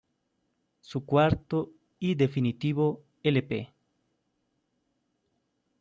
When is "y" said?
1.99-2.15